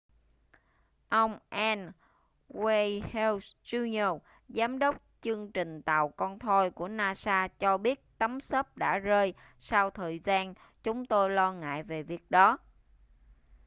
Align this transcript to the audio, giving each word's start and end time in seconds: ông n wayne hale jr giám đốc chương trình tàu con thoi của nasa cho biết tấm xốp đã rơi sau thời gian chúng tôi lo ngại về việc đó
ông 1.09 1.39
n 1.75 1.91
wayne 2.49 3.01
hale 3.13 3.37
jr 3.63 4.19
giám 4.49 4.79
đốc 4.79 4.95
chương 5.21 5.51
trình 5.51 5.81
tàu 5.81 6.09
con 6.09 6.39
thoi 6.39 6.71
của 6.71 6.87
nasa 6.87 7.47
cho 7.59 7.77
biết 7.77 8.17
tấm 8.17 8.41
xốp 8.41 8.77
đã 8.77 8.97
rơi 8.97 9.33
sau 9.59 9.89
thời 9.89 10.19
gian 10.19 10.53
chúng 10.83 11.05
tôi 11.05 11.29
lo 11.29 11.53
ngại 11.53 11.83
về 11.83 12.03
việc 12.03 12.31
đó 12.31 12.57